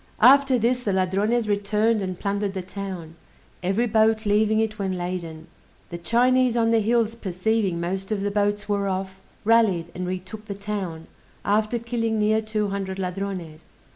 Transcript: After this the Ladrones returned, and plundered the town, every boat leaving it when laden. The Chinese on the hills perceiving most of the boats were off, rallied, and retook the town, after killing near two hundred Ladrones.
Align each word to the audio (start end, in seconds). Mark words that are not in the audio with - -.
After 0.23 0.57
this 0.57 0.79
the 0.81 0.93
Ladrones 0.93 1.47
returned, 1.47 2.01
and 2.01 2.19
plundered 2.19 2.55
the 2.55 2.63
town, 2.63 3.13
every 3.61 3.85
boat 3.85 4.25
leaving 4.25 4.59
it 4.59 4.79
when 4.79 4.97
laden. 4.97 5.45
The 5.91 5.99
Chinese 5.99 6.57
on 6.57 6.71
the 6.71 6.79
hills 6.79 7.15
perceiving 7.15 7.79
most 7.79 8.11
of 8.11 8.21
the 8.21 8.31
boats 8.31 8.67
were 8.67 8.87
off, 8.87 9.19
rallied, 9.45 9.91
and 9.93 10.07
retook 10.07 10.45
the 10.45 10.55
town, 10.55 11.05
after 11.45 11.77
killing 11.77 12.17
near 12.17 12.41
two 12.41 12.69
hundred 12.69 12.97
Ladrones. 12.97 13.69